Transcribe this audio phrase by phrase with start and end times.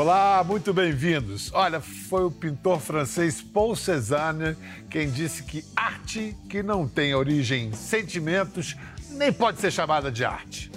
[0.00, 1.52] Olá, muito bem-vindos.
[1.52, 4.56] Olha, foi o pintor francês Paul Cézanne
[4.88, 8.74] quem disse que arte que não tem origem em sentimentos
[9.10, 10.72] nem pode ser chamada de arte.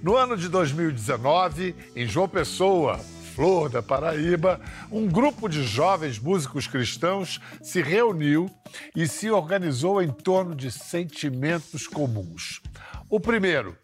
[0.00, 3.00] No ano de 2019, em João Pessoa,
[3.34, 4.60] Flor da Paraíba,
[4.92, 8.48] um grupo de jovens músicos cristãos se reuniu
[8.94, 12.62] e se organizou em torno de sentimentos comuns.
[13.10, 13.76] O primeiro,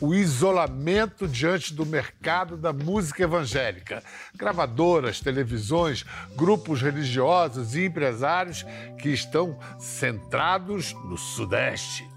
[0.00, 4.02] o isolamento diante do mercado da música evangélica.
[4.36, 6.04] Gravadoras, televisões,
[6.36, 8.64] grupos religiosos e empresários
[9.00, 12.08] que estão centrados no Sudeste.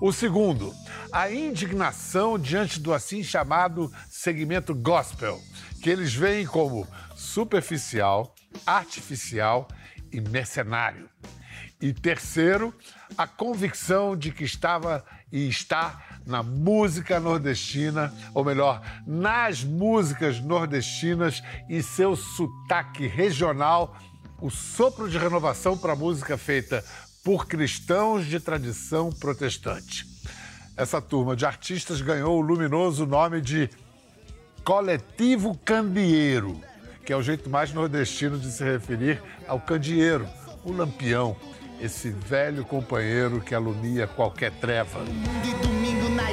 [0.00, 0.74] O segundo,
[1.12, 5.38] a indignação diante do assim chamado segmento gospel,
[5.82, 8.34] que eles veem como superficial,
[8.66, 9.68] artificial
[10.10, 11.08] e mercenário.
[11.80, 12.74] E terceiro,
[13.16, 21.42] a convicção de que estava e está na música nordestina, ou melhor, nas músicas nordestinas
[21.68, 23.96] e seu sotaque regional,
[24.40, 26.82] o sopro de renovação para a música feita
[27.22, 30.06] por cristãos de tradição protestante.
[30.76, 33.68] Essa turma de artistas ganhou o luminoso nome de
[34.64, 36.58] Coletivo Candeeiro,
[37.04, 40.26] que é o jeito mais nordestino de se referir ao candeeiro,
[40.64, 41.36] o lampião,
[41.80, 45.00] esse velho companheiro que alumia qualquer treva.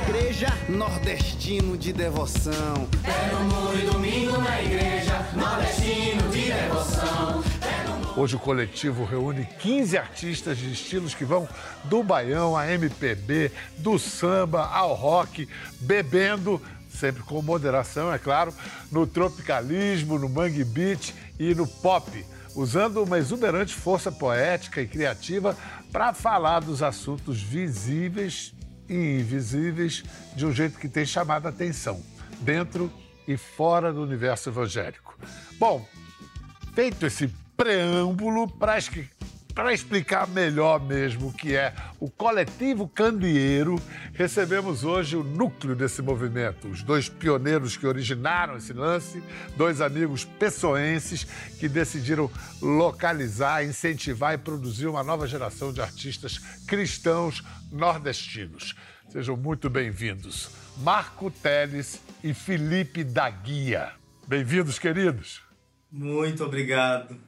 [0.08, 2.88] Igreja, nordestino de devoção.
[3.04, 7.44] É no mundo e domingo na igreja, nordestino de devoção.
[8.16, 11.46] Hoje o coletivo reúne 15 artistas de estilos que vão
[11.84, 15.46] do baião a MPB, do samba ao rock,
[15.82, 18.54] bebendo, sempre com moderação, é claro,
[18.90, 25.56] no tropicalismo, no mangue beat e no pop, usando uma exuberante força poética e criativa
[25.92, 28.56] para falar dos assuntos visíveis
[28.90, 30.04] e invisíveis
[30.36, 32.02] de um jeito que tem chamado a atenção,
[32.42, 32.92] dentro
[33.28, 35.18] e fora do universo evangélico.
[35.60, 35.88] Bom,
[36.74, 38.78] feito esse preâmbulo para
[39.74, 43.82] explicar melhor mesmo o que é o coletivo Candeeiro,
[44.14, 49.22] recebemos hoje o núcleo desse movimento, os dois pioneiros que originaram esse lance,
[49.56, 51.24] dois amigos pessoenses
[51.60, 52.30] que decidiram
[52.62, 56.38] localizar, incentivar e produzir uma nova geração de artistas
[56.68, 58.76] cristãos nordestinos.
[59.10, 60.52] Sejam muito bem-vindos.
[60.78, 63.92] Marco Teles e Felipe da Guia.
[64.28, 65.42] Bem-vindos, queridos.
[65.92, 67.27] Muito obrigado.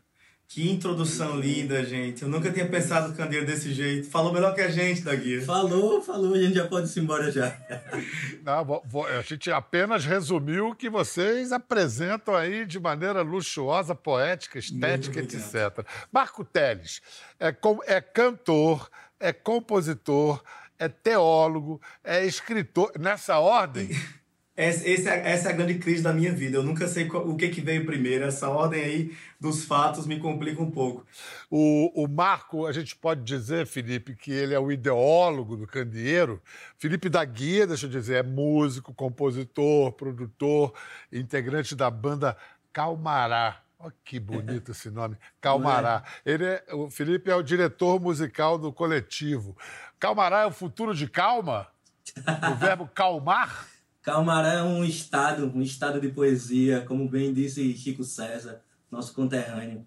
[0.52, 2.24] Que introdução linda, gente.
[2.24, 4.10] Eu nunca tinha pensado no Candeiro desse jeito.
[4.10, 5.42] Falou melhor que a gente, Dagui.
[5.42, 6.34] Falou, falou.
[6.34, 7.56] A gente já pode ir embora já.
[8.44, 13.94] Não, vou, vou, a gente apenas resumiu o que vocês apresentam aí de maneira luxuosa,
[13.94, 15.86] poética, estética, etc.
[16.12, 17.00] Marco Teles
[17.40, 17.56] é,
[17.86, 18.90] é cantor,
[19.20, 20.44] é compositor,
[20.80, 22.92] é teólogo, é escritor.
[22.98, 23.90] Nessa ordem...
[24.60, 26.58] Essa, essa é a grande crise da minha vida.
[26.58, 28.26] Eu nunca sei o que, que veio primeiro.
[28.26, 31.06] Essa ordem aí dos fatos me complica um pouco.
[31.50, 36.42] O, o Marco, a gente pode dizer, Felipe, que ele é o ideólogo do candeeiro.
[36.78, 40.74] Felipe da Guia, deixa eu dizer, é músico, compositor, produtor,
[41.10, 42.36] integrante da banda
[42.74, 43.62] Calmará.
[43.80, 46.04] Olha que bonito esse nome, Calmará.
[46.26, 49.56] Ele é, o Felipe é o diretor musical do coletivo.
[49.98, 51.66] Calmará é o futuro de calma?
[52.52, 53.79] O verbo calmar?
[54.02, 59.86] Calmará é um estado, um estado de poesia, como bem disse Chico César, nosso conterrâneo.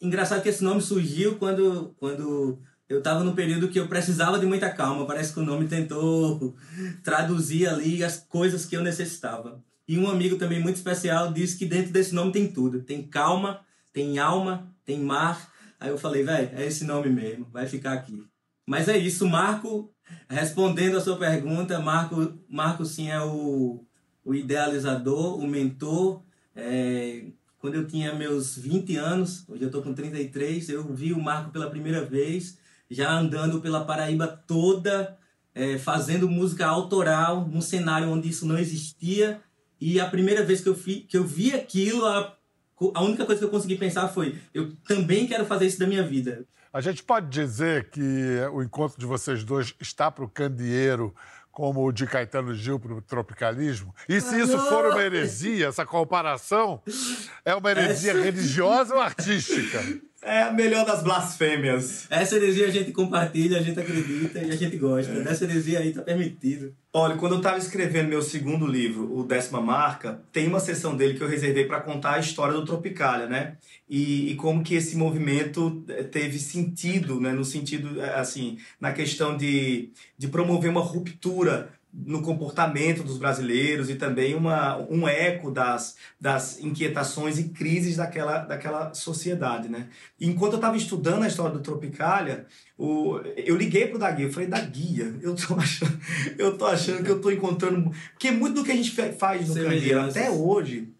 [0.00, 4.46] Engraçado que esse nome surgiu quando, quando eu estava no período que eu precisava de
[4.46, 5.06] muita calma.
[5.06, 6.56] Parece que o nome tentou
[7.04, 9.62] traduzir ali as coisas que eu necessitava.
[9.86, 12.82] E um amigo também muito especial disse que dentro desse nome tem tudo.
[12.82, 13.60] Tem calma,
[13.92, 15.52] tem alma, tem mar.
[15.78, 18.24] Aí eu falei, velho, é esse nome mesmo, vai ficar aqui.
[18.70, 19.92] Mas é isso, Marco
[20.28, 23.84] Respondendo a sua pergunta, Marco, Marco sim é o,
[24.24, 26.22] o idealizador, o mentor.
[26.54, 27.24] É,
[27.58, 31.50] quando eu tinha meus 20 anos, hoje eu estou com 33, eu vi o Marco
[31.50, 32.58] pela primeira vez,
[32.88, 35.18] já andando pela Paraíba toda,
[35.52, 39.40] é, fazendo música autoral, num cenário onde isso não existia.
[39.80, 42.36] E a primeira vez que eu, fi, que eu vi aquilo, a,
[42.94, 46.06] a única coisa que eu consegui pensar foi: eu também quero fazer isso da minha
[46.06, 46.46] vida.
[46.72, 48.00] A gente pode dizer que
[48.52, 51.12] o encontro de vocês dois está para o candeeiro
[51.50, 53.92] como o de Caetano Gil para o tropicalismo?
[54.08, 56.80] E se isso for uma heresia, essa comparação,
[57.44, 59.82] é uma heresia religiosa ou artística?
[60.22, 62.06] É a melhor das blasfêmias.
[62.10, 65.12] Essa heresia a gente compartilha, a gente acredita e a gente gosta.
[65.12, 65.20] É.
[65.22, 66.74] Dessa heresia aí tá permitido.
[66.92, 71.14] Olha, quando eu estava escrevendo meu segundo livro, o Décima Marca, tem uma sessão dele
[71.14, 73.56] que eu reservei para contar a história do Tropicália, né?
[73.88, 77.32] E, e, como que esse movimento eh, teve sentido, né?
[77.32, 83.90] No sentido, eh, assim, na questão de, de promover uma ruptura no comportamento dos brasileiros
[83.90, 89.88] e também uma, um eco das, das inquietações e crises daquela, daquela sociedade, né?
[90.20, 92.46] enquanto eu estava estudando a história do Tropicália,
[92.78, 96.00] o, eu liguei pro Dagui, eu falei, Dagui, eu tô achando,
[96.38, 97.90] eu tô achando que eu tô encontrando...
[98.12, 100.94] Porque muito do que a gente faz no Candeeiro até hoje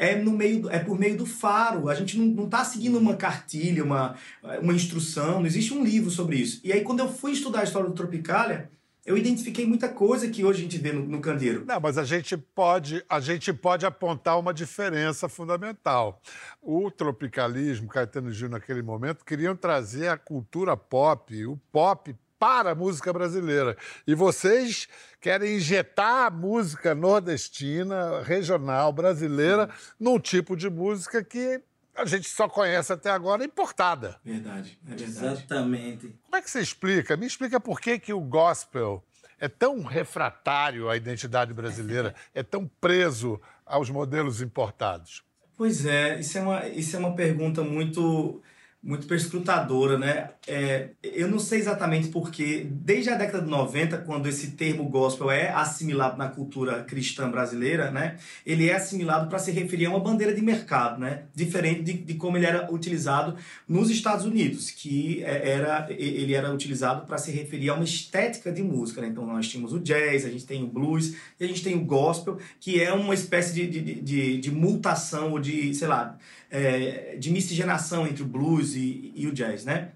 [0.00, 1.90] é no meio é por meio do faro.
[1.90, 4.16] A gente não está seguindo uma cartilha, uma,
[4.62, 6.58] uma instrução, não existe um livro sobre isso.
[6.64, 8.70] E aí, quando eu fui estudar a história do Tropicália,
[9.04, 11.64] eu identifiquei muita coisa que hoje a gente vê no, no candeeiro.
[11.66, 16.20] Não, mas a gente pode, a gente pode apontar uma diferença fundamental.
[16.60, 22.74] O tropicalismo, Caetano Gil naquele momento, queriam trazer a cultura pop, o pop para a
[22.74, 23.76] música brasileira.
[24.06, 24.88] E vocês
[25.20, 29.68] querem injetar a música nordestina, regional, brasileira,
[29.98, 31.60] num tipo de música que
[32.00, 34.18] a gente só conhece até agora importada.
[34.24, 35.10] Verdade, é verdade.
[35.10, 36.14] Exatamente.
[36.24, 37.16] Como é que você explica?
[37.16, 39.04] Me explica por que, que o gospel
[39.38, 45.22] é tão refratário à identidade brasileira, é tão preso aos modelos importados.
[45.56, 48.42] Pois é, isso é uma, isso é uma pergunta muito
[48.82, 50.30] muito perscrutadora, né?
[50.48, 55.30] É, eu não sei exatamente porque, desde a década de 90, quando esse termo gospel
[55.30, 58.16] é assimilado na cultura cristã brasileira, né?
[58.44, 61.24] Ele é assimilado para se referir a uma bandeira de mercado, né?
[61.34, 63.36] Diferente de, de como ele era utilizado
[63.68, 68.50] nos Estados Unidos, que é, era, ele era utilizado para se referir a uma estética
[68.50, 69.08] de música, né?
[69.08, 71.84] Então nós tínhamos o jazz, a gente tem o blues e a gente tem o
[71.84, 76.16] gospel, que é uma espécie de, de, de, de mutação ou de, sei lá,
[76.50, 79.92] é, de miscigenação entre o blues e, e, o jazz, né?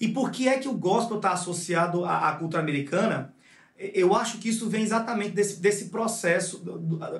[0.00, 3.34] E por que é que o gospel está associado à, à, cultura americana?
[3.78, 6.62] Eu acho que isso vem exatamente desse, desse processo.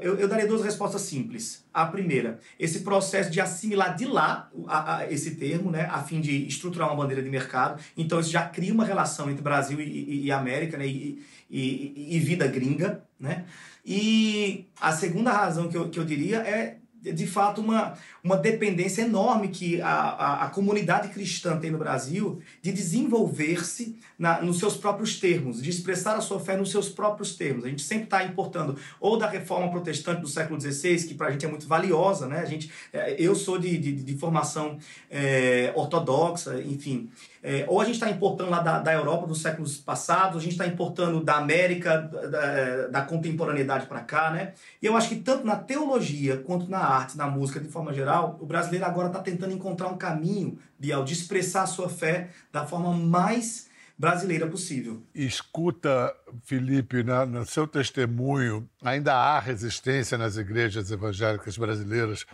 [0.02, 1.64] Eu, eu daria duas respostas simples.
[1.72, 6.20] A primeira, esse processo de assimilar de lá a, a, esse termo, né, a fim
[6.20, 7.82] de estruturar uma bandeira de mercado.
[7.96, 12.18] Então isso já cria uma relação entre Brasil e, e, e América, né, e, e,
[12.20, 13.44] vida gringa, né?
[13.84, 19.02] E a segunda razão que eu, que eu diria é de fato uma, uma dependência
[19.02, 23.98] enorme que a, a, a comunidade cristã tem no Brasil de desenvolver-se
[24.42, 27.64] nos seus próprios termos, de expressar a sua fé nos seus próprios termos.
[27.64, 31.30] A gente sempre está importando ou da reforma protestante do século XVI, que para a
[31.30, 32.40] gente é muito valiosa, né?
[32.40, 34.78] A gente, é, eu sou de, de, de formação
[35.10, 37.10] é, ortodoxa, enfim,
[37.42, 40.52] é, ou a gente está importando lá da, da Europa dos séculos passados, a gente
[40.52, 44.52] está importando da América, da, da contemporaneidade para cá, né?
[44.80, 48.36] E eu acho que tanto na teologia quanto na arte, na música, de forma geral,
[48.40, 52.66] o brasileiro agora está tentando encontrar um caminho, Biel, de expressar a sua fé da
[52.66, 55.02] forma mais brasileira possível.
[55.14, 56.14] Escuta,
[56.44, 62.26] Felipe, no seu testemunho, ainda há resistência nas igrejas evangélicas brasileiras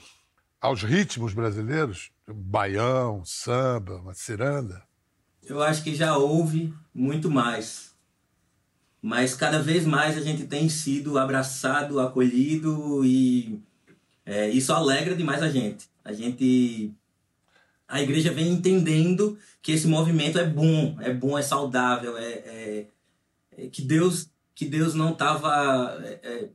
[0.60, 2.10] aos ritmos brasileiros?
[2.28, 4.82] Baião, samba, uma ciranda?
[5.48, 7.94] Eu acho que já houve muito mais.
[9.00, 13.60] Mas cada vez mais a gente tem sido abraçado, acolhido e
[14.24, 15.88] é, isso alegra demais a gente.
[16.04, 16.92] A gente.
[17.88, 22.86] A igreja vem entendendo que esse movimento é bom, é bom, é saudável, é, é,
[23.56, 26.48] é que Deus que Deus não estava, é, é,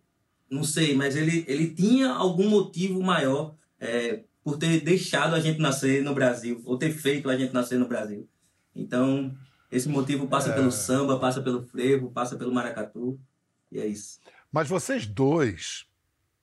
[0.49, 5.59] não sei, mas ele, ele tinha algum motivo maior é, por ter deixado a gente
[5.59, 8.27] nascer no Brasil, ou ter feito a gente nascer no Brasil.
[8.75, 9.35] Então,
[9.71, 10.53] esse motivo passa é.
[10.53, 13.19] pelo samba, passa pelo frevo, passa pelo maracatu,
[13.71, 14.19] e é isso.
[14.51, 15.85] Mas vocês dois,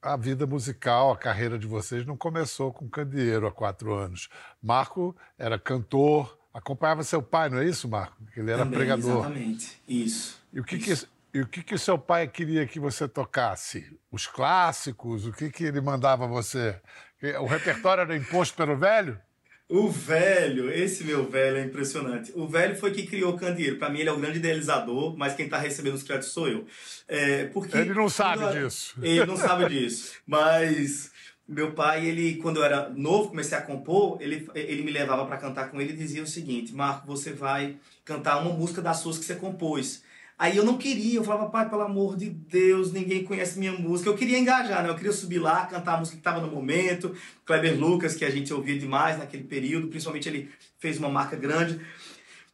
[0.00, 4.28] a vida musical, a carreira de vocês não começou com Candeeiro há quatro anos.
[4.62, 8.16] Marco era cantor, acompanhava seu pai, não é isso, Marco?
[8.36, 9.18] Ele era Também, pregador.
[9.18, 10.40] Exatamente, isso.
[10.52, 11.06] E o que, isso.
[11.06, 13.98] que, e o que, que o seu pai queria que você tocasse?
[14.10, 15.26] Os clássicos?
[15.26, 16.80] O que, que ele mandava você?
[17.40, 19.20] O repertório era imposto pelo velho?
[19.68, 22.32] O velho, esse meu velho é impressionante.
[22.34, 23.76] O velho foi que criou o Candeeiro.
[23.76, 26.64] Para mim, ele é o grande idealizador, mas quem está recebendo os créditos sou eu.
[27.06, 28.94] É, porque ele não sabe disso.
[29.02, 30.14] Ele não sabe disso.
[30.26, 31.10] Mas
[31.46, 35.36] meu pai, ele quando eu era novo, comecei a compor, ele, ele me levava para
[35.36, 39.18] cantar com ele e dizia o seguinte: Marco, você vai cantar uma música das suas
[39.18, 40.02] que você compôs.
[40.38, 44.08] Aí eu não queria, eu falava, pai, pelo amor de Deus, ninguém conhece minha música.
[44.08, 44.88] Eu queria engajar, né?
[44.88, 47.12] Eu queria subir lá, cantar a música que estava no momento.
[47.44, 51.80] Kleber Lucas, que a gente ouvia demais naquele período, principalmente ele fez uma marca grande.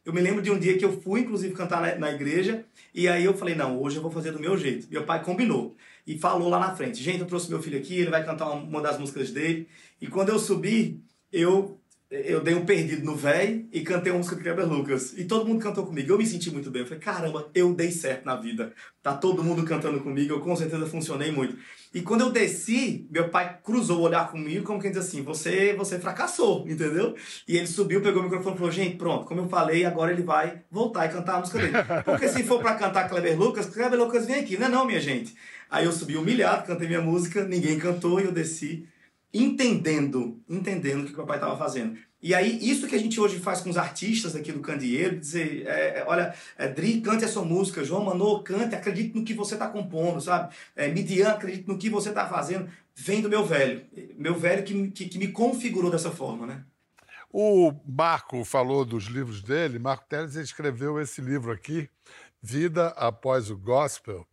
[0.03, 3.07] Eu me lembro de um dia que eu fui, inclusive, cantar na, na igreja, e
[3.07, 4.87] aí eu falei, não, hoje eu vou fazer do meu jeito.
[4.89, 5.75] Meu pai combinou
[6.07, 8.55] e falou lá na frente, gente, eu trouxe meu filho aqui, ele vai cantar uma,
[8.55, 9.67] uma das músicas dele.
[10.01, 11.79] E quando eu subi, eu
[12.23, 15.13] eu dei um perdido no véi e cantei uma música do Kleber Lucas.
[15.17, 16.11] E todo mundo cantou comigo.
[16.11, 16.81] Eu me senti muito bem.
[16.81, 18.73] Eu falei, caramba, eu dei certo na vida.
[19.01, 21.57] Tá todo mundo cantando comigo, eu com certeza funcionei muito.
[21.93, 25.73] E quando eu desci, meu pai cruzou o olhar comigo como quem diz assim, você,
[25.73, 27.15] você fracassou, entendeu?
[27.47, 30.23] E ele subiu, pegou o microfone e falou, gente, pronto, como eu falei, agora ele
[30.23, 31.73] vai voltar e cantar a música dele.
[32.03, 34.57] Porque se for para cantar Kleber Lucas, Kleber Lucas vem aqui.
[34.57, 35.35] Não é não, minha gente.
[35.69, 38.87] Aí eu subi humilhado, cantei minha música, ninguém cantou e eu desci
[39.35, 41.97] entendendo, entendendo o que o papai estava fazendo.
[42.21, 45.67] E aí, isso que a gente hoje faz com os artistas aqui do Candeeiro, dizer,
[45.67, 49.33] é, é, olha, é, Dri, cante a sua música, João Manô, cante, acredite no que
[49.33, 50.55] você está compondo, sabe?
[50.75, 53.85] É, Midian, acredite no que você está fazendo, vem do meu velho.
[54.17, 56.63] Meu velho que, que, que, me configurou dessa forma, né?
[57.31, 61.89] O Marco falou dos livros dele, Marco Teles escreveu esse livro aqui,
[62.41, 64.25] Vida Após o Gospel.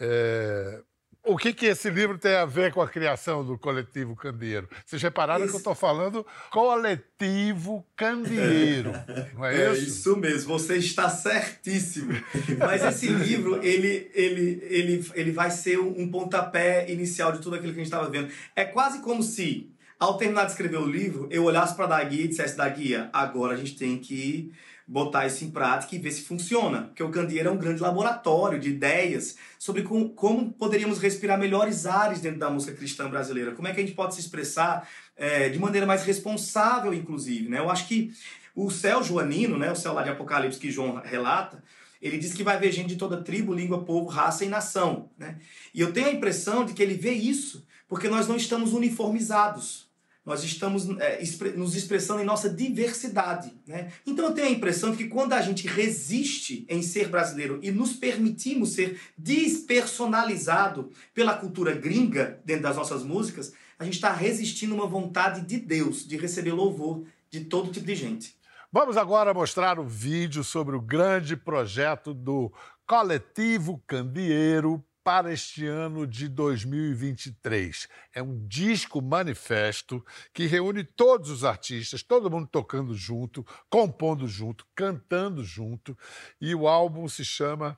[0.00, 0.82] É,
[1.24, 4.68] o que, que esse livro tem a ver com a criação do coletivo Candeeiro?
[4.84, 8.92] Vocês repararam que eu estou falando coletivo Candeeiro,
[9.34, 9.80] não é, é isso?
[9.80, 12.12] É isso mesmo, você está certíssimo.
[12.58, 17.72] Mas esse livro, ele, ele, ele, ele vai ser um pontapé inicial de tudo aquilo
[17.72, 18.32] que a gente estava vendo.
[18.56, 22.24] É quase como se, ao terminar de escrever o livro, eu olhasse para a guia
[22.24, 24.52] e dissesse da guia, agora a gente tem que
[24.90, 26.82] botar isso em prática e ver se funciona.
[26.82, 31.86] Porque o Candeeiro é um grande laboratório de ideias sobre com, como poderíamos respirar melhores
[31.86, 33.52] ares dentro da música cristã brasileira.
[33.52, 37.48] Como é que a gente pode se expressar é, de maneira mais responsável, inclusive.
[37.48, 37.60] Né?
[37.60, 38.12] Eu acho que
[38.52, 41.62] o céu joanino, né, o céu lá de Apocalipse que João relata,
[42.02, 45.08] ele diz que vai ver gente de toda tribo, língua, povo, raça e nação.
[45.16, 45.38] Né?
[45.72, 49.89] E eu tenho a impressão de que ele vê isso porque nós não estamos uniformizados
[50.30, 51.20] nós estamos é,
[51.56, 53.52] nos expressando em nossa diversidade.
[53.66, 53.90] Né?
[54.06, 57.72] Então eu tenho a impressão de que quando a gente resiste em ser brasileiro e
[57.72, 64.72] nos permitimos ser despersonalizado pela cultura gringa dentro das nossas músicas, a gente está resistindo
[64.72, 68.36] uma vontade de Deus de receber louvor de todo tipo de gente.
[68.72, 72.52] Vamos agora mostrar o um vídeo sobre o grande projeto do
[72.86, 77.88] Coletivo Candeeiro para este ano de 2023.
[78.14, 84.64] É um disco manifesto que reúne todos os artistas, todo mundo tocando junto, compondo junto,
[84.72, 85.98] cantando junto,
[86.40, 87.76] e o álbum se chama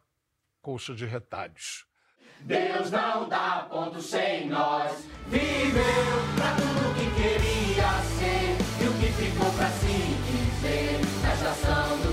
[0.61, 1.87] Colcha de Retalhos.
[2.41, 5.83] Deus não dá ponto sem nós, viveu
[6.37, 12.13] pra tudo que queria ser e o que ficou pra se dizer na estação do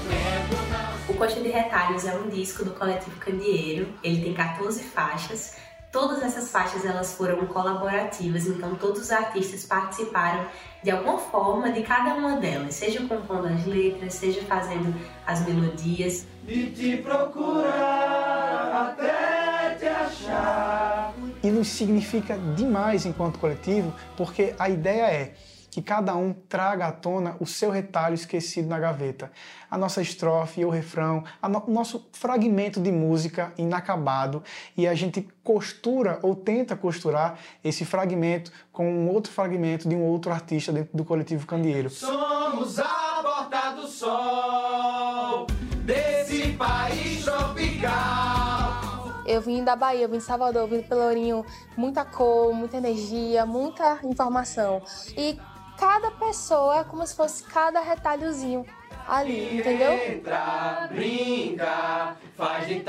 [1.19, 3.89] Coxa de Retalhos é um disco do coletivo Candeeiro.
[4.01, 5.55] Ele tem 14 faixas.
[5.91, 10.45] Todas essas faixas elas foram colaborativas, então todos os artistas participaram
[10.83, 14.93] de alguma forma de cada uma delas, seja compondo as letras, seja fazendo
[15.25, 16.27] as melodias.
[16.43, 21.13] De te procurar até te achar.
[21.41, 25.33] E nos significa demais enquanto coletivo, porque a ideia é
[25.79, 29.31] que cada um traga à tona o seu retalho esquecido na gaveta.
[29.71, 34.43] A nossa estrofe, o refrão, no, o nosso fragmento de música inacabado
[34.75, 40.03] e a gente costura ou tenta costurar esse fragmento com um outro fragmento de um
[40.03, 41.89] outro artista dentro do coletivo Candeeiro.
[41.89, 45.47] Somos a porta do sol
[45.85, 48.89] desse país tropical.
[49.25, 51.45] Eu vim da Bahia, eu vim de Salvador, eu vim do Pelourinho,
[51.77, 54.81] muita cor, muita energia, muita informação.
[55.15, 55.39] E
[55.79, 58.65] cada pessoa é como se fosse cada retalhozinho
[59.07, 59.93] ali, entendeu?
[59.93, 62.83] Entra, brinca, faz de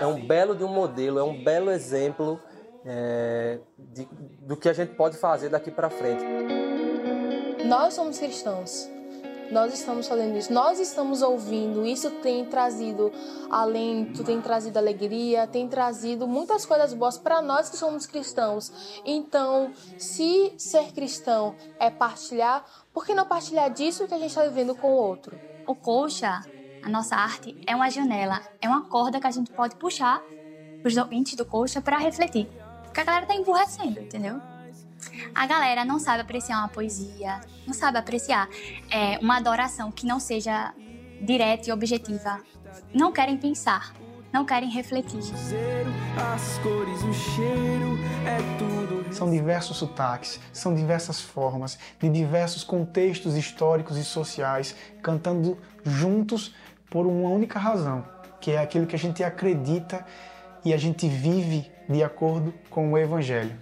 [0.00, 2.40] É um belo de um modelo, é um belo exemplo
[2.84, 4.06] é, de,
[4.42, 6.24] do que a gente pode fazer daqui para frente.
[7.64, 8.88] Nós somos cristãos.
[9.50, 11.84] Nós estamos fazendo isso, nós estamos ouvindo.
[11.84, 13.12] Isso tem trazido
[13.50, 19.00] alento, tem trazido alegria, tem trazido muitas coisas boas para nós que somos cristãos.
[19.04, 24.44] Então, se ser cristão é partilhar, por que não partilhar disso que a gente está
[24.44, 25.38] vivendo com o outro?
[25.66, 26.42] O coxa,
[26.82, 30.22] a nossa arte, é uma janela, é uma corda que a gente pode puxar
[30.84, 32.48] os ouvintes do coxa para refletir.
[32.84, 34.40] Porque a galera tá emburrecendo, entendeu?
[35.34, 38.48] A galera não sabe apreciar uma poesia, não sabe apreciar
[38.90, 40.74] é, uma adoração que não seja
[41.20, 42.40] direta e objetiva.
[42.92, 43.94] Não querem pensar,
[44.32, 45.22] não querem refletir.
[49.10, 56.54] São diversos sotaques, são diversas formas, de diversos contextos históricos e sociais, cantando juntos
[56.88, 58.04] por uma única razão,
[58.40, 60.06] que é aquilo que a gente acredita
[60.64, 63.58] e a gente vive de acordo com o Evangelho.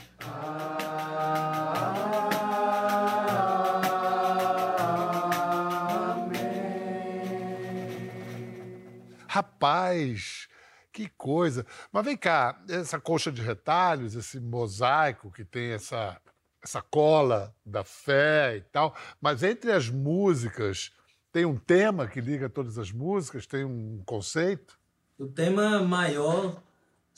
[9.27, 10.47] Rapaz,
[10.93, 11.65] que coisa.
[11.91, 16.21] Mas vem cá, essa colcha de retalhos, esse mosaico que tem essa
[16.61, 20.93] essa cola da fé e tal, mas entre as músicas
[21.33, 24.77] tem um tema que liga todas as músicas, tem um conceito.
[25.17, 26.61] O tema maior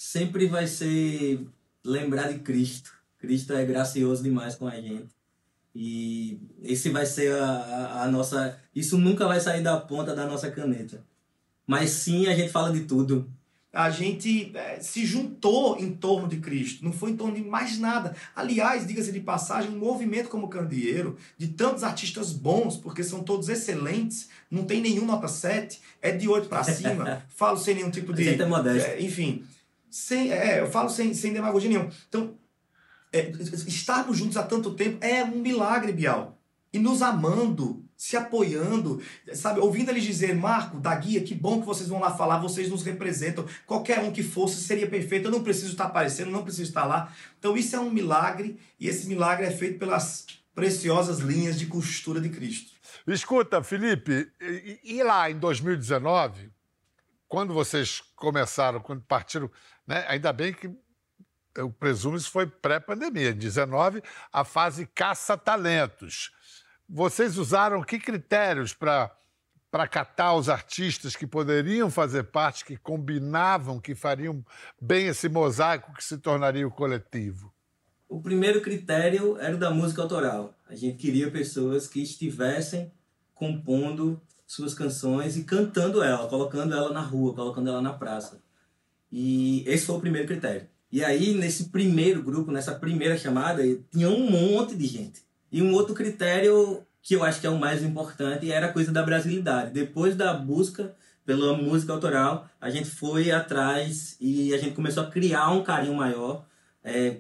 [0.01, 1.47] sempre vai ser
[1.85, 2.91] lembrar de Cristo.
[3.19, 5.15] Cristo é gracioso demais com a gente.
[5.75, 8.59] E esse vai ser a, a, a nossa.
[8.75, 11.05] Isso nunca vai sair da ponta da nossa caneta.
[11.67, 13.31] Mas sim, a gente fala de tudo
[13.73, 17.79] a gente é, se juntou em torno de Cristo, não foi em torno de mais
[17.79, 18.17] nada.
[18.35, 23.23] Aliás, diga-se de passagem, um movimento como o Candeeiro, de tantos artistas bons, porque são
[23.23, 27.91] todos excelentes, não tem nenhum nota 7, é de 8 para cima, falo sem nenhum
[27.91, 28.23] tipo de.
[28.85, 29.45] É, é, enfim,
[29.91, 31.91] sem, é, eu falo sem, sem demagogia nenhuma.
[32.09, 32.39] Então,
[33.13, 33.31] é,
[33.67, 36.39] estarmos juntos há tanto tempo é um milagre, Bial.
[36.73, 39.03] E nos amando, se apoiando,
[39.35, 39.59] sabe?
[39.59, 42.85] Ouvindo eles dizer, Marco, da guia, que bom que vocês vão lá falar, vocês nos
[42.85, 43.45] representam.
[43.67, 47.13] Qualquer um que fosse seria perfeito, eu não preciso estar aparecendo, não preciso estar lá.
[47.39, 52.21] Então isso é um milagre, e esse milagre é feito pelas preciosas linhas de costura
[52.21, 52.71] de Cristo.
[53.07, 56.51] Escuta, Felipe, e, e lá em 2019,
[57.27, 59.51] quando vocês começaram, quando partiram,
[59.91, 60.71] né, ainda bem que
[61.57, 64.01] eu presumo isso foi pré-pandemia, em 19,
[64.33, 66.31] a fase caça-talentos.
[66.89, 69.11] Vocês usaram que critérios para
[69.69, 74.45] para catar os artistas que poderiam fazer parte, que combinavam, que fariam
[74.81, 77.55] bem esse mosaico que se tornaria o coletivo?
[78.09, 80.59] O primeiro critério era o da música autoral.
[80.69, 82.91] A gente queria pessoas que estivessem
[83.33, 88.43] compondo suas canções e cantando ela, colocando ela na rua, colocando ela na praça.
[89.13, 90.67] E esse foi o primeiro critério.
[90.93, 93.63] E aí, nesse primeiro grupo, nessa primeira chamada,
[93.93, 95.23] tinha um monte de gente.
[95.51, 98.93] E um outro critério que eu acho que é o mais importante era a coisa
[98.93, 99.73] da brasilidade.
[99.73, 105.11] Depois da busca pela música autoral, a gente foi atrás e a gente começou a
[105.11, 106.45] criar um carinho maior
[106.83, 107.19] é,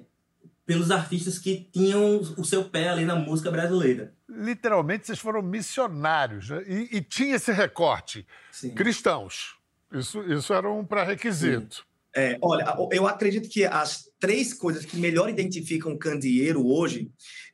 [0.66, 4.12] pelos artistas que tinham o seu pé ali na música brasileira.
[4.28, 6.62] Literalmente, vocês foram missionários né?
[6.66, 8.26] e, e, tinha esse recorte.
[8.52, 8.74] Sim.
[8.74, 9.56] Cristãos.
[9.92, 11.84] Isso, isso era um pré-requisito.
[12.14, 17.10] É, olha, eu acredito que as três coisas que melhor identificam o candeeiro hoje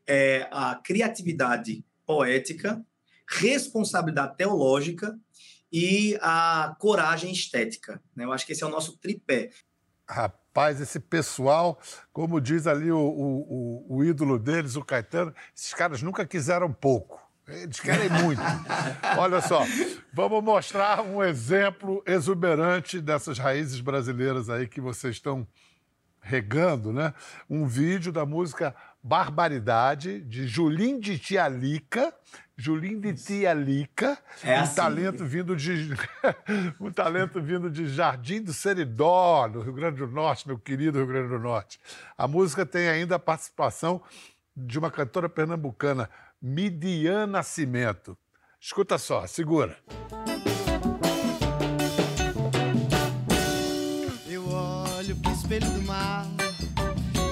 [0.07, 2.83] é a criatividade poética,
[3.29, 5.19] responsabilidade teológica
[5.71, 8.01] e a coragem estética.
[8.15, 8.25] Né?
[8.25, 9.51] Eu acho que esse é o nosso tripé.
[10.09, 11.81] Rapaz, esse pessoal,
[12.13, 17.21] como diz ali o, o, o, ídolo deles, o Caetano, esses caras nunca quiseram pouco.
[17.49, 18.43] Eles querem muito.
[19.19, 19.63] Olha só,
[20.13, 25.47] vamos mostrar um exemplo exuberante dessas raízes brasileiras aí que vocês estão
[26.21, 27.15] regando, né?
[27.49, 32.13] Um vídeo da música Barbaridade, de Julim de Tialica.
[32.57, 34.75] Julim de Tialica, é um assim.
[34.75, 35.95] talento vindo de
[36.81, 41.07] um talento vindo de Jardim do Seridó, no Rio Grande do Norte, meu querido Rio
[41.07, 41.79] Grande do Norte.
[42.17, 44.03] A música tem ainda a participação
[44.57, 46.09] de uma cantora pernambucana,
[46.49, 48.17] Midian Nascimento.
[48.61, 49.77] Escuta só, segura.
[54.29, 56.25] Eu olho pro espelho do mar,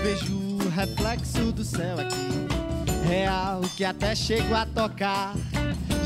[0.03, 3.07] vejo o reflexo do céu aqui.
[3.09, 5.35] Real que até chego a tocar.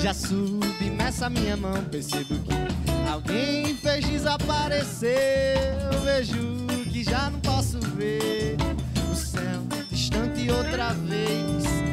[0.03, 5.57] Já submersa minha mão, percebo que alguém fez desaparecer.
[5.95, 8.59] Eu vejo que já não posso ver
[9.11, 11.88] o céu distante outra vez.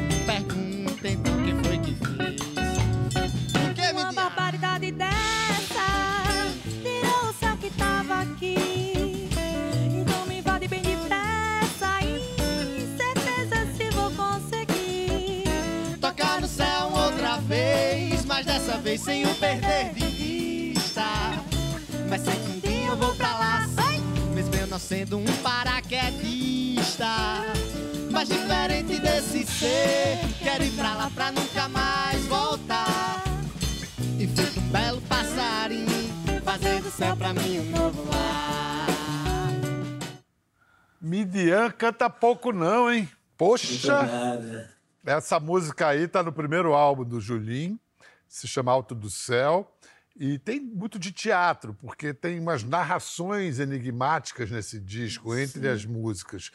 [1.04, 2.40] Então quem foi que fez.
[3.54, 5.86] O que me Uma barbaridade dessa
[6.82, 9.28] tirou o céu que tava aqui.
[10.00, 15.44] Então me invade bem depressa e certeza se vou conseguir.
[16.00, 21.04] tocar no céu outra vez, mas dessa vez sem o perder de vista.
[22.08, 23.66] Mas sei que um dia eu vou pra lá,
[24.34, 27.06] mesmo eu não sendo um paraquedista.
[28.16, 33.22] Mas diferente desse ser, quero ir pra lá pra nunca mais voltar.
[34.18, 38.86] E feito um belo passarinho, fazer do céu pra mim um novo lar.
[40.98, 43.06] Midian canta pouco não, hein?
[43.36, 44.08] Poxa!
[45.04, 47.78] Essa música aí tá no primeiro álbum do Julim,
[48.26, 49.70] se chama Alto do Céu.
[50.18, 56.50] E tem muito de teatro, porque tem umas narrações enigmáticas nesse disco, entre as músicas.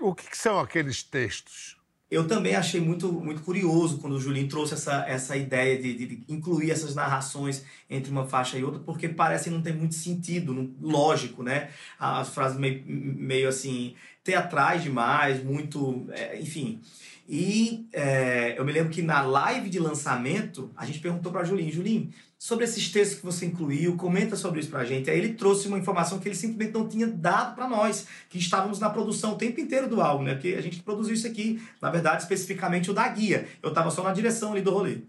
[0.00, 1.76] O que, são aqueles textos?
[2.10, 6.24] Eu também achei muito, muito curioso quando o Julinho trouxe essa, essa ideia de, de
[6.28, 11.42] incluir essas narrações entre uma faixa e outra, porque parece não ter muito sentido, lógico,
[11.42, 11.70] né?
[11.98, 16.06] As frases meio, meio assim, teatrais demais, muito.
[16.10, 16.82] é, enfim.
[17.26, 21.72] E é, eu me lembro que na live de lançamento, a gente perguntou para Julinho:
[21.72, 25.08] Julinho, sobre esses textos que você incluiu, comenta sobre isso pra gente.
[25.08, 28.80] Aí ele trouxe uma informação que ele simplesmente não tinha dado para nós, que estávamos
[28.80, 30.34] na produção o tempo inteiro do álbum, né?
[30.34, 33.46] Porque a gente produziu isso aqui, na verdade, especificamente o da guia.
[33.62, 35.02] Eu estava só na direção ali do rolê.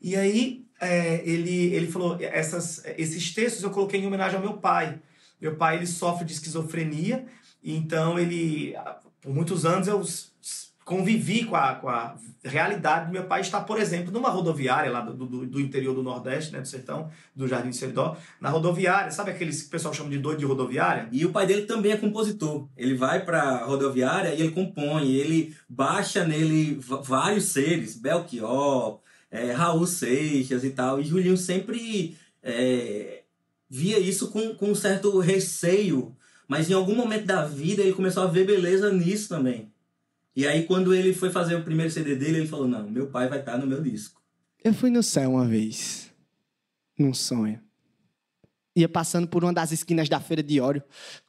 [0.00, 4.54] E aí é, ele, ele falou, essas, esses textos eu coloquei em homenagem ao meu
[4.54, 4.98] pai.
[5.38, 7.26] Meu pai, ele sofre de esquizofrenia,
[7.62, 8.74] então ele,
[9.20, 10.02] por muitos anos, eu
[10.88, 15.02] convivi com a, com a realidade do meu pai estar, por exemplo, numa rodoviária lá
[15.02, 19.10] do, do, do interior do Nordeste, né, do sertão, do Jardim do Seridó, na rodoviária,
[19.10, 21.06] sabe aqueles que o pessoal chama de doido de rodoviária?
[21.12, 22.66] E o pai dele também é compositor.
[22.74, 25.12] Ele vai pra rodoviária e ele compõe.
[25.12, 30.98] Ele baixa nele vários seres, Belchior, é, Raul Seixas e tal.
[31.00, 33.24] E Julinho sempre é,
[33.68, 36.16] via isso com, com um certo receio.
[36.48, 39.70] Mas em algum momento da vida ele começou a ver beleza nisso também.
[40.34, 43.28] E aí quando ele foi fazer o primeiro CD dele, ele falou, não, meu pai
[43.28, 44.22] vai estar no meu disco.
[44.62, 46.12] Eu fui no céu uma vez,
[46.98, 47.60] num sonho.
[48.76, 50.82] Ia passando por uma das esquinas da feira de óleo.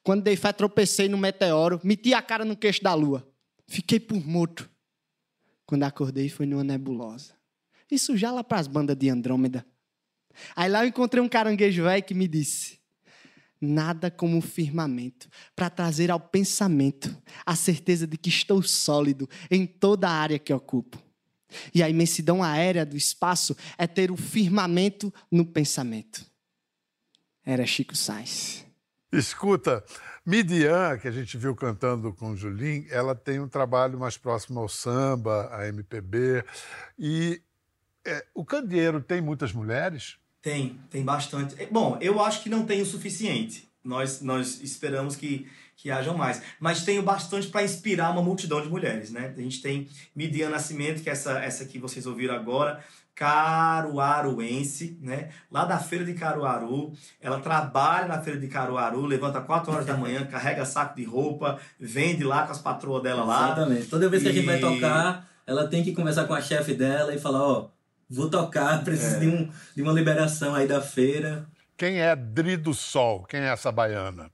[0.03, 3.27] Quando dei fé, tropecei no meteoro, meti a cara no queixo da lua.
[3.67, 4.69] Fiquei por morto.
[5.65, 7.33] Quando acordei, foi numa nebulosa.
[7.89, 9.65] Isso já lá pras bandas de Andrômeda.
[10.55, 12.78] Aí lá eu encontrei um caranguejo velho que me disse:
[13.61, 19.65] Nada como o firmamento para trazer ao pensamento a certeza de que estou sólido em
[19.65, 21.01] toda a área que ocupo.
[21.73, 26.25] E a imensidão aérea do espaço é ter o firmamento no pensamento.
[27.45, 28.65] Era Chico Sainz.
[29.11, 29.83] Escuta,
[30.23, 34.69] Midian, que a gente viu cantando com Julim, ela tem um trabalho mais próximo ao
[34.69, 36.45] samba, à MPB.
[36.97, 37.41] E
[38.05, 40.18] é, o candeeiro tem muitas mulheres?
[40.41, 41.55] Tem, tem bastante.
[41.61, 43.67] É, Bom, eu acho que não tem o suficiente.
[43.83, 46.41] Nós, nós esperamos que, que hajam mais.
[46.59, 49.33] Mas tem o bastante para inspirar uma multidão de mulheres, né?
[49.37, 52.83] A gente tem Midian Nascimento, que é essa, essa que vocês ouviram agora,
[53.15, 55.29] caruaruense, né?
[55.51, 56.93] Lá da feira de Caruaru.
[57.21, 61.59] Ela trabalha na feira de Caruaru, levanta 4 horas da manhã, carrega saco de roupa,
[61.79, 63.45] vende lá com as patroas dela lá.
[63.47, 63.87] Exatamente.
[63.87, 66.73] Toda vez que a gente vai E- tocar, ela tem que conversar com a chefe
[66.73, 67.69] dela e falar, ó,
[68.09, 71.47] vou tocar, preciso de, um, de uma liberação aí da feira.
[71.77, 73.23] Quem é Dri do Sol?
[73.23, 74.29] Quem é essa baiana?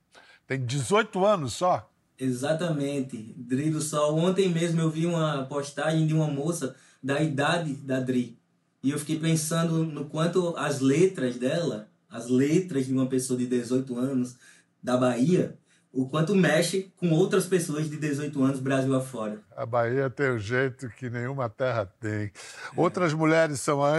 [0.47, 1.91] Tem 18 anos só?
[2.17, 3.33] Exatamente.
[3.38, 4.17] Dri do Sol.
[4.17, 8.38] Ontem mesmo eu vi uma postagem de uma moça da idade da Dri.
[8.81, 13.47] E eu fiquei pensando no quanto as letras dela, as letras de uma pessoa de
[13.47, 14.38] 18 anos
[14.81, 15.57] da Bahia,
[15.95, 19.41] o quanto mexe com outras pessoas de 18 anos Brasil afora.
[19.55, 22.31] A Bahia tem o jeito que nenhuma terra tem.
[22.75, 23.91] Outras mulheres são a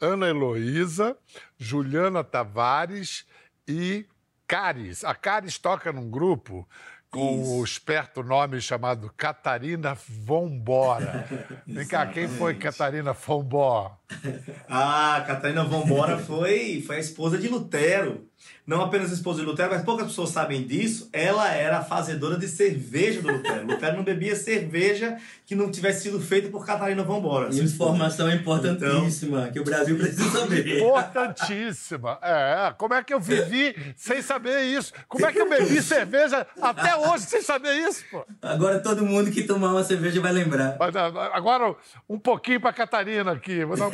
[0.00, 1.16] Ana, Heloísa,
[1.58, 3.26] Juliana Tavares
[3.66, 4.06] e
[4.46, 5.02] Caris.
[5.02, 6.68] A Caris toca num grupo
[7.10, 11.26] com o esperto nome chamado Catarina Vombora.
[11.66, 13.99] Vem cá, quem foi Catarina Vombora?
[14.68, 18.26] Ah, Catarina Vambora foi, foi a esposa de Lutero.
[18.66, 21.08] Não apenas a esposa de Lutero, mas poucas pessoas sabem disso.
[21.12, 23.66] Ela era a fazedora de cerveja do Lutero.
[23.66, 27.52] Lutero não bebia cerveja que não tivesse sido feita por Catarina Vambora.
[27.52, 30.78] E informação é importantíssima, que o Brasil precisa saber.
[30.78, 32.18] Importantíssima.
[32.22, 34.92] É, como é que eu vivi sem saber isso?
[35.08, 38.24] Como é que eu bebi cerveja até hoje sem saber isso, pô?
[38.40, 40.76] Agora todo mundo que tomar uma cerveja vai lembrar.
[40.78, 41.74] Mas, Agora,
[42.08, 43.64] um pouquinho pra Catarina aqui.
[43.64, 43.90] Vou dar um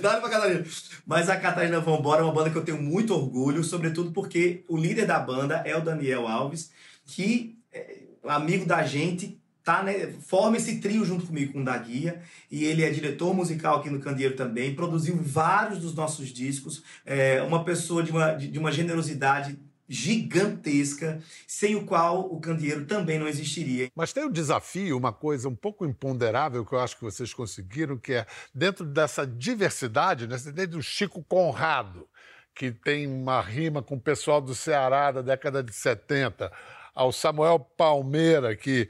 [0.00, 0.64] Dá pra Catarina.
[1.06, 4.76] Mas a Catarina Vambora é uma banda que eu tenho muito orgulho, sobretudo porque o
[4.76, 6.70] líder da banda é o Daniel Alves,
[7.04, 11.76] que é amigo da gente, tá, né, forma esse trio junto comigo com o da
[11.76, 16.82] Guia, e ele é diretor musical aqui no Candeeiro também, produziu vários dos nossos discos,
[17.04, 19.58] é uma pessoa de uma, de uma generosidade
[19.92, 23.90] gigantesca, sem o qual o Candeeiro também não existiria.
[23.94, 27.98] Mas tem um desafio, uma coisa um pouco imponderável que eu acho que vocês conseguiram,
[27.98, 30.36] que é dentro dessa diversidade, né?
[30.54, 32.08] Tem do Chico Conrado,
[32.54, 36.50] que tem uma rima com o pessoal do Ceará da década de 70,
[36.94, 38.88] ao Samuel Palmeira, que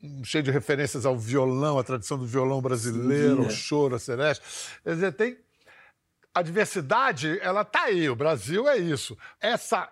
[0.00, 3.58] hum, cheio de referências ao violão, à tradição do violão brasileiro, ao Sim, é.
[3.58, 4.44] choro, a sereste.
[4.84, 5.36] Quer dizer, tem
[6.32, 9.16] a diversidade, ela tá aí, o Brasil é isso.
[9.40, 9.90] Essa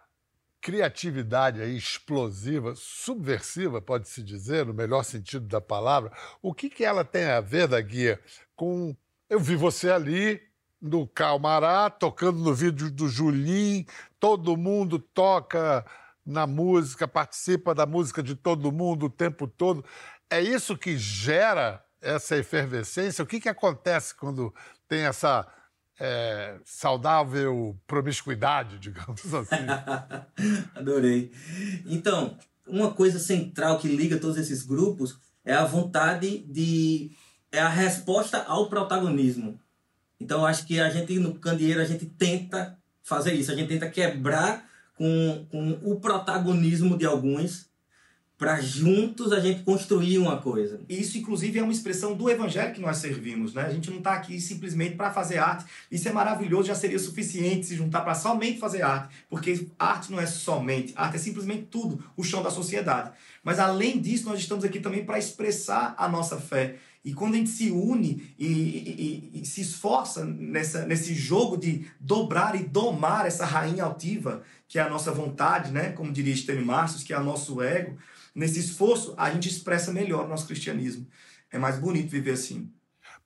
[0.64, 7.04] criatividade aí explosiva, subversiva, pode-se dizer, no melhor sentido da palavra, o que, que ela
[7.04, 8.18] tem a ver, da guia,
[8.56, 8.96] com.
[9.28, 10.40] Eu vi você ali
[10.80, 13.84] no Calmará, tocando no vídeo do Julim,
[14.18, 15.84] todo mundo toca
[16.24, 19.84] na música, participa da música de todo mundo o tempo todo.
[20.30, 23.22] É isso que gera essa efervescência?
[23.22, 24.54] O que, que acontece quando
[24.88, 25.46] tem essa
[25.98, 29.66] é, saudável promiscuidade, digamos assim?
[30.74, 31.32] Adorei.
[31.86, 37.10] Então, uma coisa central que liga todos esses grupos é a vontade de.
[37.52, 39.58] é a resposta ao protagonismo.
[40.18, 43.90] Então acho que a gente no candeeiro a gente tenta fazer isso, a gente tenta
[43.90, 44.64] quebrar
[44.96, 47.68] com, com o protagonismo de alguns
[48.44, 50.78] para juntos a gente construir uma coisa.
[50.86, 53.62] Isso, inclusive, é uma expressão do evangelho que nós servimos, né?
[53.62, 55.64] A gente não está aqui simplesmente para fazer arte.
[55.90, 60.20] Isso é maravilhoso, já seria suficiente se juntar para somente fazer arte, porque arte não
[60.20, 63.12] é somente, arte é simplesmente tudo, o chão da sociedade.
[63.42, 66.76] Mas além disso, nós estamos aqui também para expressar a nossa fé.
[67.02, 71.86] E quando a gente se une e, e- e- se esforça nessa, nesse jogo de
[71.98, 75.90] dobrar e domar essa rainha altiva, que é a nossa vontade, né?
[75.92, 77.96] como diria Stênio Marcius, que é o nosso ego,
[78.34, 81.06] nesse esforço a gente expressa melhor o nosso cristianismo.
[81.52, 82.70] É mais bonito viver assim.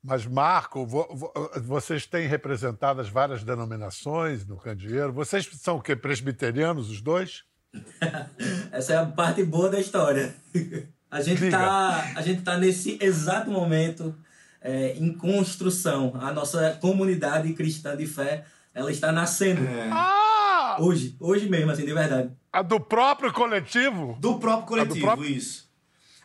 [0.02, 5.12] Mas, Marco, vo- vo- vocês têm representado as várias denominações no candeeiro.
[5.12, 5.96] Vocês são o quê?
[5.96, 7.42] Presbiterianos, os dois?
[8.70, 10.34] Essa é a parte boa da história.
[11.10, 11.56] A gente Diga.
[11.56, 14.14] tá, a gente tá nesse exato momento
[14.60, 16.12] é, em construção.
[16.20, 18.44] A nossa comunidade cristã de fé,
[18.74, 19.62] ela está nascendo.
[19.90, 20.27] Ah!
[20.80, 22.30] Hoje, hoje mesmo, assim, de verdade.
[22.52, 24.16] A do próprio coletivo?
[24.20, 25.68] Do próprio coletivo, próprio- isso.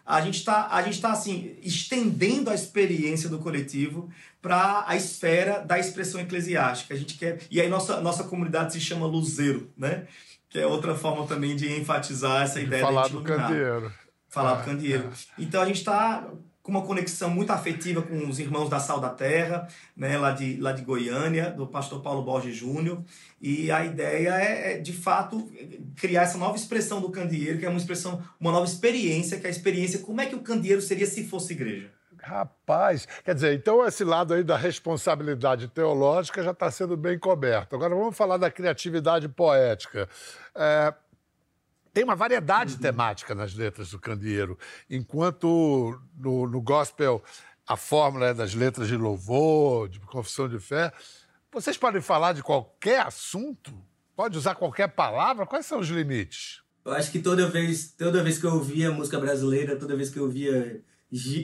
[0.05, 4.09] A gente está, a gente tá assim estendendo a experiência do coletivo
[4.41, 6.93] para a esfera da expressão eclesiástica.
[6.93, 10.05] A gente quer e aí nossa nossa comunidade se chama Luzeiro, né?
[10.49, 13.47] Que é outra forma também de enfatizar essa ideia Falar da gente do iluminar.
[13.49, 13.93] candeeiro.
[14.27, 15.09] Falar Ah, do candeeiro.
[15.39, 16.27] Então a gente está
[16.63, 20.55] com uma conexão muito afetiva com os irmãos da Sal da Terra, né, lá de,
[20.61, 23.03] lá de Goiânia, do pastor Paulo Borges Júnior.
[23.41, 25.51] E a ideia é, é, de fato,
[25.97, 29.49] criar essa nova expressão do candeeiro, que é uma expressão, uma nova experiência, que é
[29.49, 31.91] a experiência, como é que o candeeiro seria se fosse igreja?
[32.23, 37.75] Rapaz, quer dizer, então esse lado aí da responsabilidade teológica já está sendo bem coberto.
[37.75, 40.07] Agora vamos falar da criatividade poética.
[40.55, 40.93] É,
[41.93, 44.57] tem uma variedade temática nas letras do Candeeiro,
[44.89, 47.23] enquanto no, no gospel
[47.67, 50.91] a fórmula é das letras de louvor, de confissão de fé.
[51.51, 53.71] Vocês podem falar de qualquer assunto?
[54.15, 55.45] Pode usar qualquer palavra?
[55.45, 56.61] Quais são os limites?
[56.83, 60.17] Eu acho que toda vez, toda vez que eu ouvia música brasileira, toda vez que
[60.17, 60.83] eu ouvia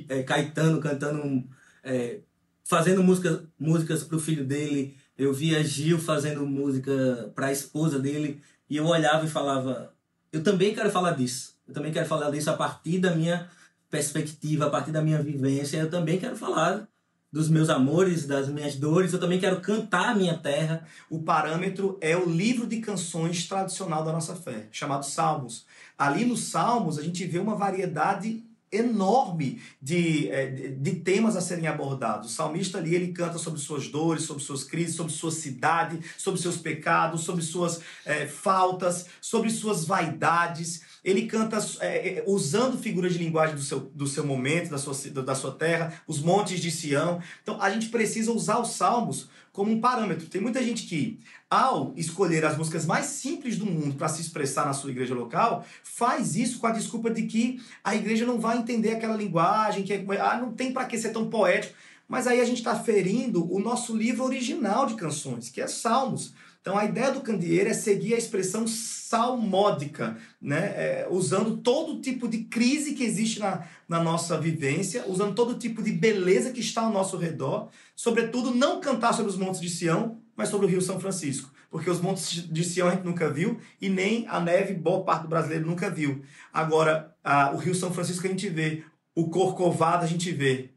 [0.10, 1.48] eh, Caetano cantando,
[1.84, 2.20] eh,
[2.66, 8.42] fazendo música, músicas pro filho dele, eu via Gil fazendo música para a esposa dele,
[8.70, 9.94] e eu olhava e falava:
[10.32, 11.56] eu também quero falar disso.
[11.68, 13.50] Eu também quero falar disso a partir da minha
[13.90, 15.78] perspectiva, a partir da minha vivência.
[15.78, 16.88] Eu também quero falar
[17.32, 19.14] dos meus amores, das minhas dores.
[19.14, 20.84] Eu também quero cantar a minha terra.
[21.10, 25.66] O parâmetro é o livro de canções tradicional da nossa fé, chamado Salmos.
[25.98, 31.42] Ali nos Salmos a gente vê uma variedade enorme de, eh, de, de temas a
[31.42, 32.32] serem abordados.
[32.32, 36.40] O salmista ali ele canta sobre suas dores, sobre suas crises, sobre sua cidade, sobre
[36.40, 40.89] seus pecados, sobre suas eh, faltas, sobre suas vaidades.
[41.04, 44.94] Ele canta eh, eh, usando figuras de linguagem do seu, do seu momento, da sua,
[45.24, 47.22] da sua terra, os montes de Sião.
[47.42, 50.28] Então a gente precisa usar os salmos como um parâmetro.
[50.28, 54.66] Tem muita gente que, ao escolher as músicas mais simples do mundo para se expressar
[54.66, 58.58] na sua igreja local, faz isso com a desculpa de que a igreja não vai
[58.58, 61.76] entender aquela linguagem, que é, ah, não tem para que ser tão poético.
[62.08, 66.34] Mas aí a gente está ferindo o nosso livro original de canções, que é Salmos.
[66.62, 70.58] Então a ideia do candeeiro é seguir a expressão salmódica, né?
[70.76, 75.82] É, usando todo tipo de crise que existe na, na nossa vivência, usando todo tipo
[75.82, 80.20] de beleza que está ao nosso redor, sobretudo não cantar sobre os montes de Sião,
[80.36, 83.60] mas sobre o Rio São Francisco, porque os montes de Sião a gente nunca viu
[83.82, 86.22] e nem a neve boa parte do brasileiro nunca viu.
[86.54, 88.84] Agora, a- o Rio São Francisco a gente vê,
[89.16, 90.72] o Corcovado a gente vê,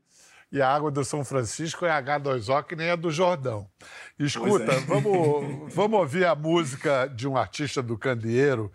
[0.52, 3.66] E a água do São Francisco é H2O, que nem a do Jordão.
[4.18, 4.80] Escuta, é.
[4.84, 8.70] vamos, vamos ouvir a música de um artista do Candeeiro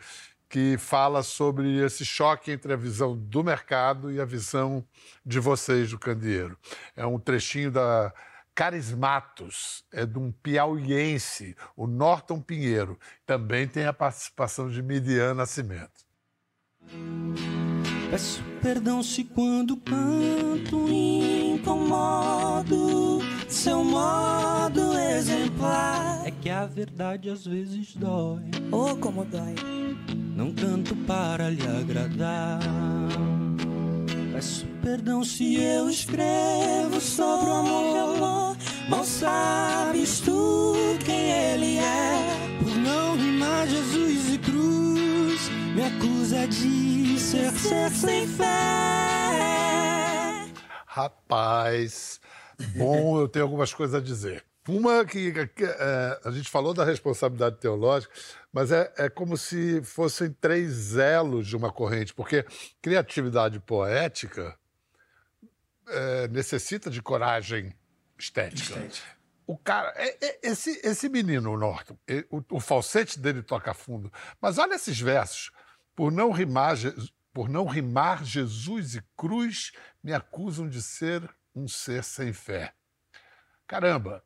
[0.50, 4.84] que fala sobre esse choque entre a visão do mercado e a visão
[5.24, 6.58] de vocês do Candeeiro.
[6.96, 8.12] É um trechinho da
[8.56, 12.98] Carismatos, é de um piauiense, o Norton Pinheiro.
[13.24, 16.08] Também tem a participação de Midian Nascimento.
[18.10, 22.28] Peço perdão se quando canto incomodo
[23.48, 26.22] seu modo exemplar.
[26.26, 28.44] É que a verdade às vezes dói.
[28.72, 29.56] Oh, como dói.
[30.36, 32.60] Não canto para lhe agradar.
[34.32, 38.56] Peço perdão se eu escrevo sobre o amor.
[38.90, 42.58] Mal sabes tu quem ele é.
[42.60, 48.44] Por não rimar Jesus e cruz, me acusa de ser ser sem fé.
[50.86, 52.20] Rapaz,
[52.76, 54.44] bom, eu tenho algumas coisas a dizer.
[54.68, 58.14] Uma que, que, é, a gente falou da responsabilidade teológica,
[58.52, 62.46] mas é, é como se fossem três elos de uma corrente, porque
[62.82, 64.58] criatividade poética
[65.88, 67.74] é, necessita de coragem
[68.20, 68.76] estética.
[69.46, 69.94] o cara.
[69.96, 74.12] é- é- esse, esse menino, o Norton, é- o, o falsete dele toca fundo.
[74.42, 75.52] Mas olha esses versos.
[75.98, 76.76] Por não rimar,
[77.34, 79.72] por não rimar Jesus e cruz,
[80.04, 82.72] me acusam de ser um ser sem fé.
[83.66, 84.24] Caramba,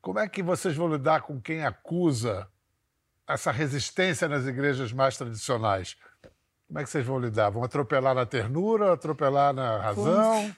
[0.00, 2.48] como é que vocês vão lidar com quem acusa
[3.28, 5.98] essa resistência nas igrejas mais tradicionais?
[6.66, 7.50] Como é que vocês vão lidar?
[7.50, 10.56] Vão atropelar na ternura, atropelar na razão?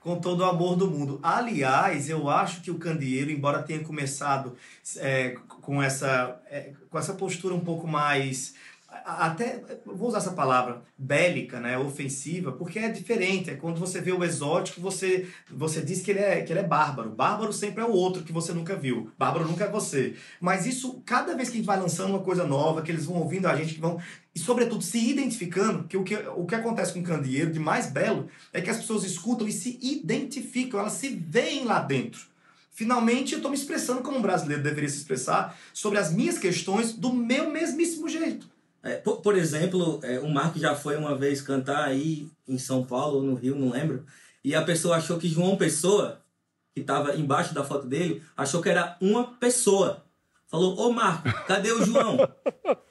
[0.00, 1.20] com todo o amor do mundo.
[1.22, 4.56] Aliás, eu acho que o Candeeiro, embora tenha começado
[4.96, 8.56] é, com, essa, é, com essa postura um pouco mais.
[9.04, 13.50] Até, vou usar essa palavra, bélica, né, ofensiva, porque é diferente.
[13.50, 16.66] É quando você vê o exótico, você, você diz que ele, é, que ele é
[16.66, 17.10] bárbaro.
[17.10, 19.10] Bárbaro sempre é o outro que você nunca viu.
[19.18, 20.14] Bárbaro nunca é você.
[20.40, 23.16] Mas isso, cada vez que a gente vai lançando uma coisa nova, que eles vão
[23.16, 23.98] ouvindo a gente, que vão
[24.34, 27.86] e sobretudo se identificando, que o que, o que acontece com o candeeiro de mais
[27.86, 32.26] belo é que as pessoas escutam e se identificam, elas se veem lá dentro.
[32.70, 36.92] Finalmente eu estou me expressando como um brasileiro deveria se expressar sobre as minhas questões
[36.92, 38.46] do meu mesmíssimo jeito.
[38.86, 42.84] É, por, por exemplo, é, o Marco já foi uma vez cantar aí em São
[42.84, 44.04] Paulo ou no Rio, não lembro,
[44.44, 46.20] e a pessoa achou que João Pessoa,
[46.74, 50.04] que estava embaixo da foto dele, achou que era uma pessoa.
[50.48, 52.16] Falou, ô Marco, cadê o João?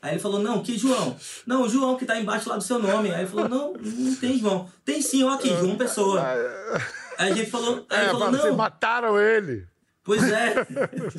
[0.02, 1.16] Aí ele falou, não, que João?
[1.48, 3.10] Não, o João que tá embaixo lá do seu nome.
[3.12, 4.70] Aí ele falou, não, não tem João.
[4.84, 6.22] Tem sim, ó aqui, João Pessoa.
[7.18, 8.58] Aí a gente falou, aí ele É, falou, mas vocês não.
[8.58, 9.66] mataram ele.
[10.04, 10.54] Pois é.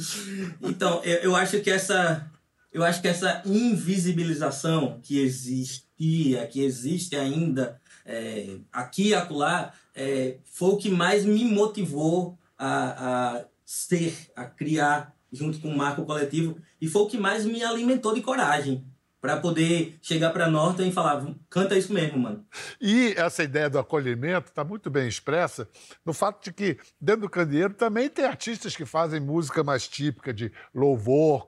[0.60, 2.30] Então, eu, eu acho que essa
[2.76, 10.36] eu acho que essa invisibilização que existia, que existe ainda é, aqui e acolá, é,
[10.44, 16.04] foi o que mais me motivou a, a ser, a criar junto com o Marco
[16.04, 18.84] Coletivo e foi o que mais me alimentou de coragem
[19.26, 22.44] para poder chegar para Norton e falar, canta isso mesmo, mano.
[22.80, 25.68] E essa ideia do acolhimento está muito bem expressa
[26.04, 30.32] no fato de que, dentro do candeeiro, também tem artistas que fazem música mais típica
[30.32, 31.46] de louvor,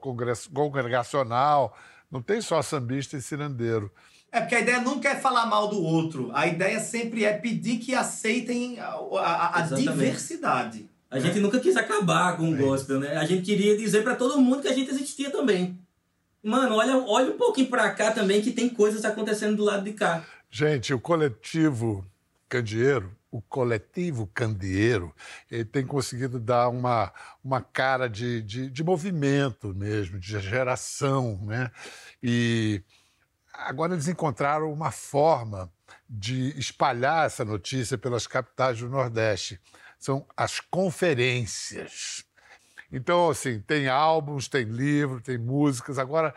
[0.52, 1.76] congregacional.
[2.10, 3.90] Não tem só sambista e cirandeiro.
[4.30, 6.30] É porque a ideia nunca é falar mal do outro.
[6.34, 10.88] A ideia sempre é pedir que aceitem a, a- a diversidade.
[11.10, 13.16] A gente nunca quis acabar com o gospel, né?
[13.16, 15.78] A gente queria dizer para todo mundo que a gente existia também.
[16.42, 19.92] Mano, olha, olha um pouquinho para cá também que tem coisas acontecendo do lado de
[19.92, 20.24] cá.
[20.51, 22.07] Gente, o coletivo
[22.48, 25.14] Candeeiro, o coletivo Candeeiro,
[25.51, 27.12] ele tem conseguido dar uma,
[27.44, 31.70] uma cara de, de, de movimento mesmo, de geração, né?
[32.22, 32.83] E
[33.53, 35.70] agora eles encontraram uma forma
[36.09, 39.61] de espalhar essa notícia pelas capitais do Nordeste.
[39.98, 42.24] São as conferências.
[42.90, 45.98] Então, assim, tem álbuns, tem livro, tem músicas.
[45.98, 46.35] Agora,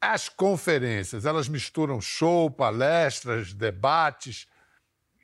[0.00, 4.46] as conferências, elas misturam show, palestras, debates.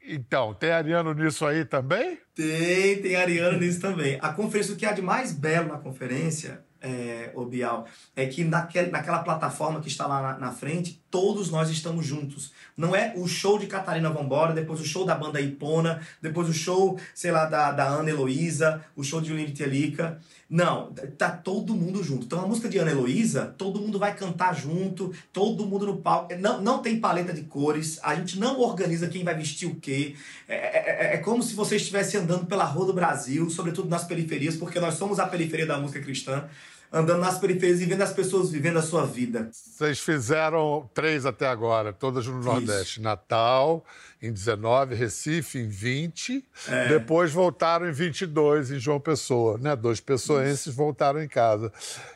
[0.06, 2.18] Então, tem Ariano nisso aí também?
[2.34, 4.18] Tem, tem Ariano nisso também.
[4.22, 8.42] A conferência, o que há de mais belo na conferência, é, ô Bial, é que
[8.42, 12.52] naquele, naquela plataforma que está lá na, na frente, todos nós estamos juntos.
[12.74, 16.54] Não é o show de Catarina Vambora, depois o show da banda Ipona, depois o
[16.54, 20.18] show, sei lá, da, da Ana Heloísa, o show de Juliane Telica.
[20.50, 22.26] Não, tá todo mundo junto.
[22.26, 26.34] Então a música de Ana Heloísa, todo mundo vai cantar junto, todo mundo no palco.
[26.40, 30.16] Não, não tem paleta de cores, a gente não organiza quem vai vestir o quê.
[30.48, 34.56] É, é, é como se você estivesse andando pela rua do Brasil, sobretudo nas periferias,
[34.56, 36.48] porque nós somos a periferia da música cristã,
[36.92, 39.48] andando nas periferias e vendo as pessoas vivendo a sua vida.
[39.52, 43.00] Vocês fizeram três até agora, todas no Nordeste.
[43.00, 43.84] Natal,
[44.20, 46.44] em 19, Recife, em 20.
[46.68, 46.88] É.
[46.88, 49.56] Depois voltaram em 22, em João Pessoa.
[49.58, 49.76] Né?
[49.76, 51.72] Dois pessoenses voltaram em casa.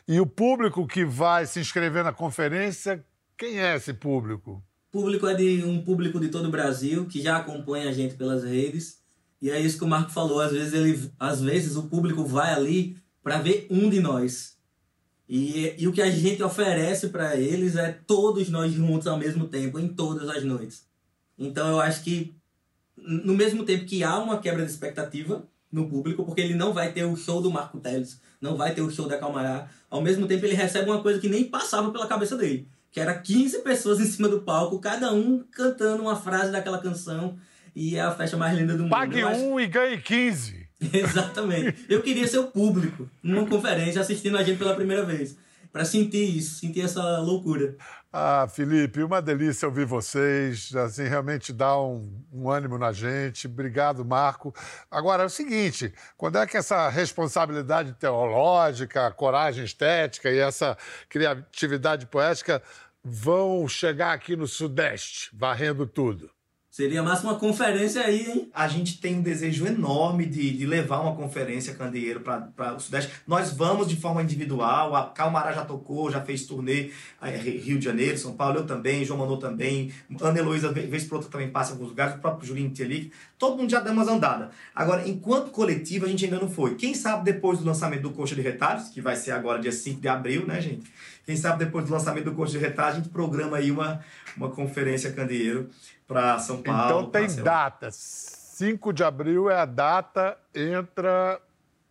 [0.07, 3.03] E o público que vai se inscrever na conferência,
[3.37, 4.61] quem é esse público?
[4.91, 8.15] O público é de um público de todo o Brasil que já acompanha a gente
[8.15, 8.99] pelas redes.
[9.41, 12.53] E é isso que o Marco falou, às vezes ele, às vezes o público vai
[12.53, 14.54] ali para ver um de nós.
[15.27, 19.47] E, e o que a gente oferece para eles é todos nós juntos ao mesmo
[19.47, 20.85] tempo, em todas as noites.
[21.37, 22.35] Então eu acho que,
[22.95, 26.91] no mesmo tempo que há uma quebra de expectativa no público, porque ele não vai
[26.93, 30.27] ter o show do Marco Teles, não vai ter o show da Calmará, ao mesmo
[30.27, 33.99] tempo ele recebe uma coisa que nem passava pela cabeça dele, que era 15 pessoas
[33.99, 37.37] em cima do palco, cada um cantando uma frase daquela canção,
[37.75, 38.91] e é a festa mais linda do mundo.
[38.91, 40.64] Pague acho- um e ganhe 15.
[40.93, 41.85] Exatamente.
[41.89, 45.37] Eu queria ser o público numa conferência assistindo a gente pela primeira vez.
[45.71, 47.75] Pra sentir isso, sentir essa loucura.
[48.17, 50.73] Ah, Felipe, uma delícia ouvir vocês.
[50.73, 53.45] Assim, realmente dá um, um ânimo na gente.
[53.45, 54.55] Obrigado, Marco.
[54.89, 60.77] Agora é o seguinte: quando é que essa responsabilidade teológica, coragem estética e essa
[61.09, 62.63] criatividade poética
[63.03, 66.34] vão chegar aqui no Sudeste, varrendo tudo?
[66.75, 68.49] Seria mais uma conferência aí, hein?
[68.53, 73.13] A gente tem um desejo enorme de, de levar uma conferência candeeiro para o Sudeste.
[73.25, 74.93] Nós vamos de forma individual.
[74.93, 76.89] A Calmará já tocou, já fez turnê
[77.21, 79.89] eh, Rio de Janeiro, São Paulo, eu também, João Manô também.
[80.19, 82.15] Ana Heloísa, ve- vez por outra, também passa em alguns lugares.
[82.15, 83.09] O próprio Julinho Tchelic.
[83.39, 84.49] Todo mundo já deu umas andadas.
[84.75, 86.75] Agora, enquanto coletivo, a gente ainda não foi.
[86.75, 90.01] Quem sabe depois do lançamento do Coxa de Retalhos, que vai ser agora dia 5
[90.01, 90.91] de abril, né, gente?
[91.25, 94.01] Quem sabe depois do lançamento do Coxa de Retalhos, a gente programa aí uma,
[94.35, 95.69] uma conferência candeeiro
[96.07, 96.83] para São Paulo.
[96.85, 97.95] Então tem datas.
[97.95, 101.41] 5 de abril é a data, entra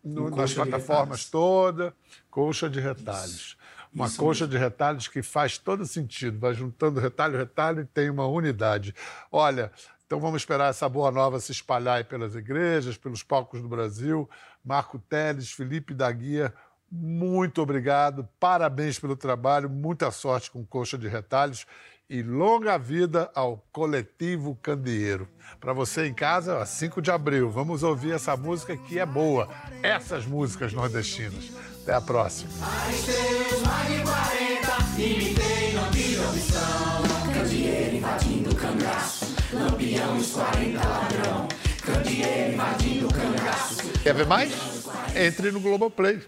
[0.03, 1.93] no- nas plataformas todas,
[2.31, 3.57] coxa de retalhos.
[3.95, 6.39] Uma Isso coxa de retalhos que faz todo sentido.
[6.39, 8.95] Vai juntando retalho, retalho e tem uma unidade.
[9.31, 9.71] Olha,
[10.07, 14.29] então vamos esperar essa boa nova se espalhar pelas igrejas, pelos palcos do Brasil.
[14.65, 16.53] Marco Teles, Felipe da Guia,
[16.91, 18.29] muito obrigado.
[18.41, 21.67] Parabéns pelo trabalho, muita sorte com Coxa de Retalhos
[22.09, 25.29] e longa vida ao Coletivo Candeeiro.
[25.59, 29.49] Para você em casa, ó, 5 de abril, vamos ouvir essa música que é boa.
[29.83, 31.51] Essas músicas nordestinas.
[31.83, 32.51] Até a próxima.
[32.91, 37.33] Estrelas mais de 40, imitei, não tive opção.
[37.33, 41.49] Candeeiro invadindo o cangaço, lampião os 40 ladrão.
[41.83, 43.83] Candeeiro invadindo o cangaço.
[44.03, 44.53] Quer ver mais?
[45.17, 46.23] Entre no Globoplay.